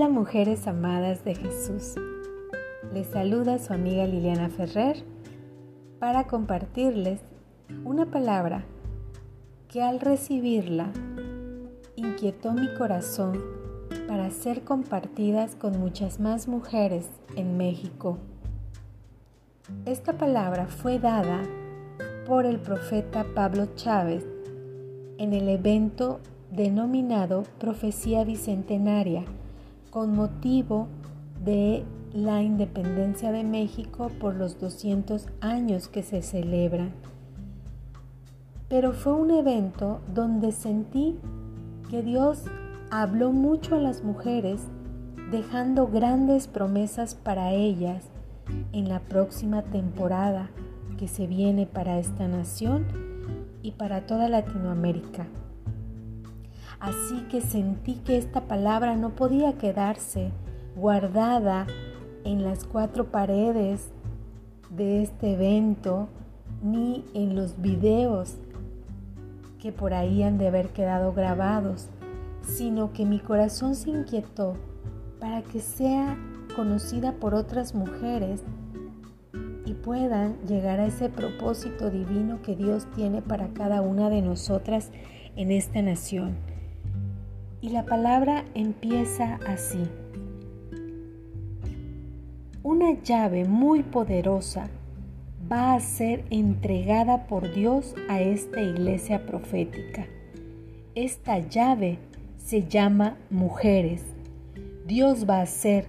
Hola 0.00 0.08
mujeres 0.08 0.66
amadas 0.66 1.24
de 1.26 1.34
Jesús. 1.34 1.94
Les 2.94 3.06
saluda 3.08 3.58
su 3.58 3.74
amiga 3.74 4.06
Liliana 4.06 4.48
Ferrer 4.48 5.04
para 5.98 6.26
compartirles 6.26 7.20
una 7.84 8.06
palabra 8.06 8.64
que 9.68 9.82
al 9.82 10.00
recibirla 10.00 10.90
inquietó 11.96 12.54
mi 12.54 12.72
corazón 12.78 13.44
para 14.08 14.30
ser 14.30 14.64
compartidas 14.64 15.54
con 15.54 15.78
muchas 15.78 16.18
más 16.18 16.48
mujeres 16.48 17.06
en 17.36 17.58
México. 17.58 18.16
Esta 19.84 20.14
palabra 20.14 20.68
fue 20.68 20.98
dada 20.98 21.42
por 22.26 22.46
el 22.46 22.58
profeta 22.58 23.26
Pablo 23.34 23.66
Chávez 23.74 24.24
en 25.18 25.34
el 25.34 25.46
evento 25.50 26.20
denominado 26.50 27.42
Profecía 27.58 28.24
Bicentenaria 28.24 29.26
con 29.90 30.14
motivo 30.14 30.88
de 31.44 31.84
la 32.12 32.42
independencia 32.42 33.32
de 33.32 33.44
México 33.44 34.10
por 34.20 34.34
los 34.34 34.58
200 34.58 35.26
años 35.40 35.88
que 35.88 36.02
se 36.02 36.22
celebran. 36.22 36.92
Pero 38.68 38.92
fue 38.92 39.12
un 39.14 39.30
evento 39.30 40.00
donde 40.12 40.52
sentí 40.52 41.18
que 41.88 42.02
Dios 42.02 42.44
habló 42.90 43.32
mucho 43.32 43.76
a 43.76 43.78
las 43.78 44.04
mujeres, 44.04 44.62
dejando 45.30 45.88
grandes 45.88 46.48
promesas 46.48 47.14
para 47.14 47.52
ellas 47.52 48.04
en 48.72 48.88
la 48.88 49.00
próxima 49.00 49.62
temporada 49.62 50.50
que 50.98 51.08
se 51.08 51.26
viene 51.26 51.66
para 51.66 51.98
esta 51.98 52.28
nación 52.28 52.86
y 53.62 53.72
para 53.72 54.06
toda 54.06 54.28
Latinoamérica. 54.28 55.26
Así 56.80 57.20
que 57.30 57.42
sentí 57.42 57.96
que 57.96 58.16
esta 58.16 58.42
palabra 58.42 58.96
no 58.96 59.10
podía 59.10 59.58
quedarse 59.58 60.32
guardada 60.74 61.66
en 62.24 62.42
las 62.42 62.64
cuatro 62.64 63.10
paredes 63.10 63.90
de 64.70 65.02
este 65.02 65.34
evento 65.34 66.08
ni 66.62 67.04
en 67.14 67.36
los 67.36 67.60
videos 67.60 68.36
que 69.58 69.72
por 69.72 69.92
ahí 69.92 70.22
han 70.22 70.38
de 70.38 70.48
haber 70.48 70.68
quedado 70.70 71.12
grabados, 71.12 71.90
sino 72.42 72.92
que 72.92 73.04
mi 73.04 73.18
corazón 73.18 73.74
se 73.74 73.90
inquietó 73.90 74.56
para 75.20 75.42
que 75.42 75.60
sea 75.60 76.16
conocida 76.56 77.12
por 77.12 77.34
otras 77.34 77.74
mujeres 77.74 78.42
y 79.66 79.74
puedan 79.74 80.36
llegar 80.46 80.80
a 80.80 80.86
ese 80.86 81.10
propósito 81.10 81.90
divino 81.90 82.40
que 82.42 82.56
Dios 82.56 82.86
tiene 82.96 83.20
para 83.20 83.48
cada 83.48 83.82
una 83.82 84.08
de 84.08 84.22
nosotras 84.22 84.90
en 85.36 85.52
esta 85.52 85.82
nación. 85.82 86.49
Y 87.62 87.68
la 87.70 87.84
palabra 87.84 88.44
empieza 88.54 89.38
así. 89.46 89.82
Una 92.62 92.92
llave 93.02 93.44
muy 93.44 93.82
poderosa 93.82 94.68
va 95.50 95.74
a 95.74 95.80
ser 95.80 96.24
entregada 96.30 97.26
por 97.26 97.52
Dios 97.52 97.94
a 98.08 98.20
esta 98.20 98.62
iglesia 98.62 99.26
profética. 99.26 100.06
Esta 100.94 101.38
llave 101.38 101.98
se 102.38 102.66
llama 102.66 103.16
mujeres. 103.30 104.04
Dios 104.86 105.28
va 105.28 105.38
a 105.38 105.42
hacer 105.42 105.86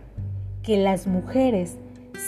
que 0.64 0.78
las 0.78 1.08
mujeres 1.08 1.78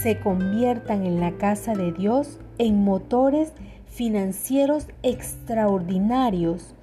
se 0.02 0.20
conviertan 0.20 1.06
en 1.06 1.20
la 1.20 1.38
casa 1.38 1.74
de 1.74 1.92
Dios 1.92 2.40
en 2.58 2.84
motores 2.84 3.54
financieros 3.88 4.88
extraordinarios 5.04 6.74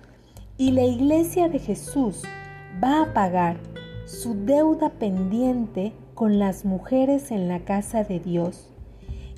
y 0.58 0.72
la 0.72 0.84
iglesia 0.84 1.48
de 1.48 1.58
Jesús 1.58 2.22
va 2.83 3.03
a 3.03 3.12
pagar 3.12 3.59
su 4.07 4.45
deuda 4.45 4.91
pendiente 4.91 5.92
con 6.14 6.39
las 6.39 6.64
mujeres 6.64 7.30
en 7.30 7.48
la 7.48 7.61
casa 7.61 8.05
de 8.05 8.20
Dios. 8.20 8.70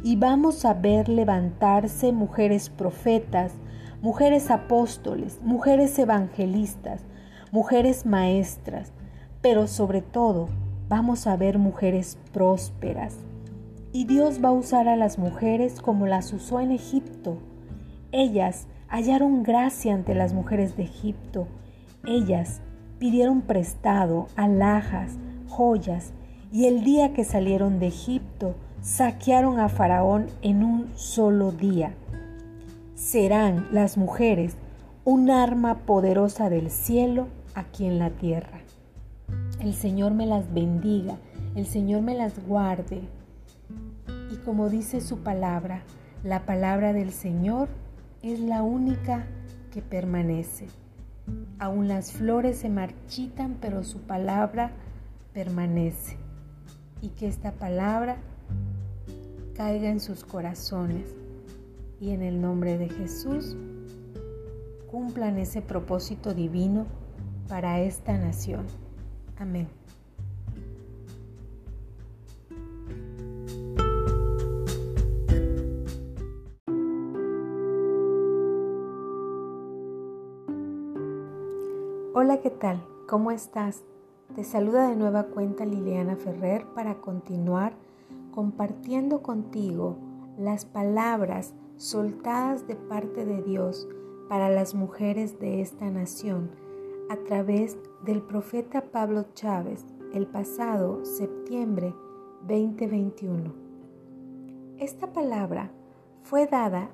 Y 0.04 0.16
vamos 0.16 0.64
a 0.64 0.74
ver 0.74 1.08
levantarse 1.08 2.12
mujeres 2.12 2.70
profetas, 2.70 3.52
mujeres 4.00 4.50
apóstoles, 4.50 5.40
mujeres 5.42 5.98
evangelistas, 5.98 7.02
mujeres 7.52 8.06
maestras, 8.06 8.92
pero 9.40 9.66
sobre 9.66 10.02
todo 10.02 10.48
vamos 10.88 11.26
a 11.26 11.36
ver 11.36 11.58
mujeres 11.58 12.18
prósperas. 12.32 13.16
Y 13.92 14.06
Dios 14.06 14.42
va 14.42 14.48
a 14.48 14.52
usar 14.52 14.88
a 14.88 14.96
las 14.96 15.18
mujeres 15.18 15.80
como 15.80 16.06
las 16.06 16.32
usó 16.32 16.60
en 16.60 16.72
Egipto. 16.72 17.38
Ellas 18.10 18.66
hallaron 18.88 19.42
gracia 19.42 19.94
ante 19.94 20.14
las 20.14 20.32
mujeres 20.32 20.76
de 20.76 20.84
Egipto. 20.84 21.46
Ellas 22.06 22.62
pidieron 23.02 23.40
prestado 23.40 24.28
alhajas, 24.36 25.16
joyas, 25.48 26.12
y 26.52 26.66
el 26.66 26.84
día 26.84 27.12
que 27.12 27.24
salieron 27.24 27.80
de 27.80 27.88
Egipto, 27.88 28.54
saquearon 28.80 29.58
a 29.58 29.68
Faraón 29.68 30.28
en 30.40 30.62
un 30.62 30.88
solo 30.94 31.50
día. 31.50 31.94
Serán 32.94 33.66
las 33.72 33.98
mujeres 33.98 34.54
un 35.04 35.32
arma 35.32 35.78
poderosa 35.78 36.48
del 36.48 36.70
cielo 36.70 37.26
aquí 37.56 37.86
en 37.86 37.98
la 37.98 38.10
tierra. 38.10 38.60
El 39.58 39.74
Señor 39.74 40.14
me 40.14 40.26
las 40.26 40.54
bendiga, 40.54 41.16
el 41.56 41.66
Señor 41.66 42.02
me 42.02 42.14
las 42.14 42.46
guarde. 42.46 43.00
Y 44.30 44.36
como 44.44 44.68
dice 44.68 45.00
su 45.00 45.24
palabra, 45.24 45.82
la 46.22 46.46
palabra 46.46 46.92
del 46.92 47.10
Señor 47.10 47.68
es 48.22 48.38
la 48.38 48.62
única 48.62 49.26
que 49.72 49.82
permanece. 49.82 50.68
Aún 51.58 51.88
las 51.88 52.12
flores 52.12 52.58
se 52.58 52.68
marchitan, 52.68 53.56
pero 53.60 53.84
su 53.84 54.00
palabra 54.00 54.72
permanece. 55.32 56.16
Y 57.00 57.10
que 57.10 57.26
esta 57.26 57.52
palabra 57.52 58.16
caiga 59.54 59.88
en 59.88 60.00
sus 60.00 60.24
corazones. 60.24 61.06
Y 62.00 62.10
en 62.10 62.22
el 62.22 62.40
nombre 62.40 62.78
de 62.78 62.88
Jesús, 62.88 63.56
cumplan 64.90 65.38
ese 65.38 65.62
propósito 65.62 66.34
divino 66.34 66.86
para 67.48 67.80
esta 67.80 68.16
nación. 68.18 68.66
Amén. 69.38 69.68
Hola, 82.24 82.40
¿qué 82.40 82.50
tal? 82.50 82.80
¿Cómo 83.08 83.32
estás? 83.32 83.82
Te 84.36 84.44
saluda 84.44 84.88
de 84.88 84.94
nueva 84.94 85.24
cuenta 85.24 85.64
Liliana 85.64 86.14
Ferrer 86.14 86.64
para 86.72 87.00
continuar 87.00 87.72
compartiendo 88.30 89.22
contigo 89.22 89.96
las 90.38 90.64
palabras 90.64 91.52
soltadas 91.78 92.68
de 92.68 92.76
parte 92.76 93.24
de 93.24 93.42
Dios 93.42 93.88
para 94.28 94.50
las 94.50 94.72
mujeres 94.72 95.40
de 95.40 95.62
esta 95.62 95.90
nación 95.90 96.52
a 97.10 97.16
través 97.16 97.76
del 98.04 98.22
profeta 98.22 98.82
Pablo 98.82 99.24
Chávez 99.34 99.84
el 100.14 100.28
pasado 100.28 101.04
septiembre 101.04 101.92
2021. 102.46 103.52
Esta 104.78 105.12
palabra 105.12 105.72
fue 106.22 106.46
dada 106.46 106.88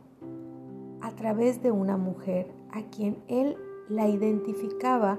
a 1.02 1.10
través 1.10 1.62
de 1.62 1.70
una 1.70 1.98
mujer 1.98 2.50
a 2.70 2.80
quien 2.84 3.18
él 3.28 3.58
la 3.88 4.08
identificaba 4.08 5.18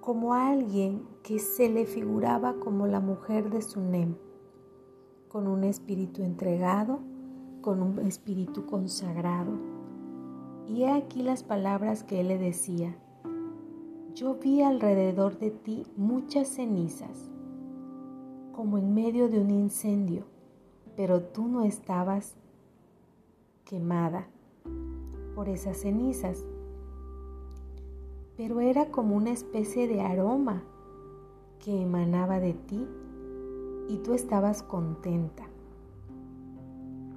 como 0.00 0.34
alguien 0.34 1.02
que 1.22 1.38
se 1.38 1.68
le 1.68 1.86
figuraba 1.86 2.54
como 2.54 2.86
la 2.86 3.00
mujer 3.00 3.50
de 3.50 3.62
Sunem, 3.62 4.16
con 5.28 5.46
un 5.46 5.64
espíritu 5.64 6.22
entregado, 6.22 6.98
con 7.60 7.82
un 7.82 7.98
espíritu 8.00 8.66
consagrado. 8.66 9.52
Y 10.68 10.82
he 10.82 10.90
aquí 10.90 11.22
las 11.22 11.42
palabras 11.42 12.02
que 12.02 12.20
él 12.20 12.28
le 12.28 12.38
decía. 12.38 12.96
Yo 14.14 14.34
vi 14.36 14.62
alrededor 14.62 15.38
de 15.38 15.50
ti 15.50 15.84
muchas 15.96 16.48
cenizas, 16.48 17.30
como 18.52 18.78
en 18.78 18.94
medio 18.94 19.28
de 19.28 19.40
un 19.40 19.50
incendio, 19.50 20.24
pero 20.96 21.22
tú 21.22 21.46
no 21.46 21.62
estabas 21.62 22.36
quemada 23.64 24.28
por 25.34 25.48
esas 25.48 25.78
cenizas 25.78 26.46
pero 28.36 28.60
era 28.60 28.86
como 28.86 29.16
una 29.16 29.30
especie 29.30 29.88
de 29.88 30.02
aroma 30.02 30.62
que 31.58 31.82
emanaba 31.82 32.38
de 32.38 32.52
ti 32.52 32.86
y 33.88 33.98
tú 33.98 34.14
estabas 34.14 34.62
contenta. 34.62 35.44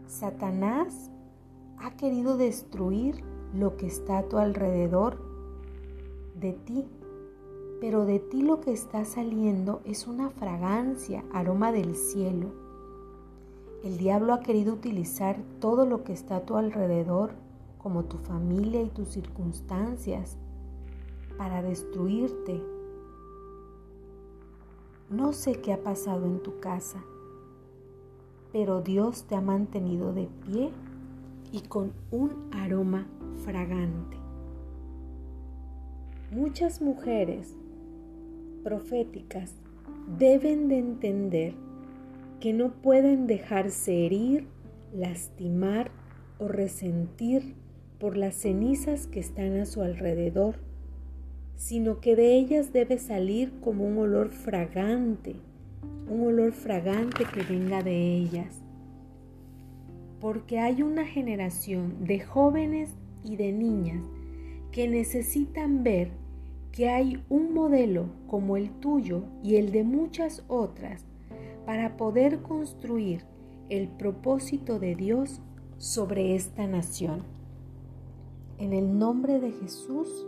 Satanás 0.07 1.12
ha 1.77 1.92
querido 1.92 2.38
destruir 2.38 3.24
lo 3.54 3.77
que 3.77 3.88
está 3.88 4.19
a 4.19 4.24
tu 4.24 4.38
alrededor 4.38 5.18
de 6.39 6.54
ti, 6.54 6.86
pero 7.81 8.06
de 8.06 8.19
ti 8.19 8.42
lo 8.42 8.60
que 8.62 8.71
está 8.71 9.06
saliendo 9.06 9.81
es 9.86 10.07
una 10.07 10.30
fragancia, 10.30 11.24
aroma 11.33 11.71
del 11.71 11.95
cielo. 11.95 12.48
El 13.83 13.98
diablo 13.98 14.33
ha 14.33 14.42
querido 14.42 14.74
utilizar 14.74 15.38
todo 15.60 15.86
lo 15.86 16.04
que 16.04 16.13
está 16.13 16.38
a 16.38 16.45
tu 16.45 16.57
alrededor, 16.57 17.31
como 17.77 18.04
tu 18.04 18.18
familia 18.18 18.81
y 18.81 18.89
tus 18.89 19.10
circunstancias, 19.10 20.38
para 21.40 21.62
destruirte. 21.64 22.62
No 25.10 25.32
sé 25.32 25.54
qué 25.54 25.72
ha 25.72 25.82
pasado 25.82 26.26
en 26.26 26.44
tu 26.44 26.60
casa, 26.60 27.02
pero 28.52 28.82
Dios 28.82 29.24
te 29.24 29.36
ha 29.36 29.42
mantenido 29.42 30.14
de 30.14 30.28
pie 30.46 30.70
y 31.54 31.62
con 31.62 31.94
un 32.12 32.50
aroma 32.52 33.08
fragante. 33.46 34.18
Muchas 36.30 36.82
mujeres 36.82 37.56
proféticas 38.62 39.54
deben 40.18 40.68
de 40.68 40.78
entender 40.78 41.54
que 42.42 42.52
no 42.52 42.74
pueden 42.74 43.28
dejarse 43.28 44.06
herir, 44.06 44.46
lastimar 44.94 45.90
o 46.38 46.50
resentir 46.50 47.56
por 47.98 48.18
las 48.18 48.36
cenizas 48.36 49.08
que 49.08 49.22
están 49.22 49.58
a 49.58 49.66
su 49.66 49.82
alrededor, 49.82 50.56
sino 51.60 52.00
que 52.00 52.16
de 52.16 52.38
ellas 52.38 52.72
debe 52.72 52.98
salir 52.98 53.52
como 53.60 53.86
un 53.86 53.98
olor 53.98 54.30
fragante, 54.30 55.36
un 56.10 56.26
olor 56.26 56.54
fragante 56.54 57.26
que 57.26 57.44
venga 57.44 57.84
de 57.84 58.16
ellas. 58.16 58.62
Porque 60.22 60.60
hay 60.60 60.82
una 60.84 61.06
generación 61.06 62.06
de 62.06 62.22
jóvenes 62.22 62.96
y 63.26 63.36
de 63.36 63.52
niñas 63.52 64.02
que 64.72 64.88
necesitan 64.88 65.84
ver 65.84 66.12
que 66.72 66.88
hay 66.88 67.22
un 67.28 67.54
modelo 67.54 68.06
como 68.28 68.56
el 68.56 68.70
tuyo 68.80 69.24
y 69.44 69.58
el 69.58 69.74
de 69.74 69.84
muchas 69.84 70.46
otras 70.48 71.04
para 71.66 71.98
poder 71.98 72.42
construir 72.42 73.26
el 73.68 73.90
propósito 73.90 74.80
de 74.80 74.96
Dios 74.96 75.42
sobre 75.78 76.36
esta 76.36 76.68
nación. 76.68 77.24
En 78.60 78.72
el 78.72 78.98
nombre 78.98 79.42
de 79.42 79.52
Jesús, 79.52 80.26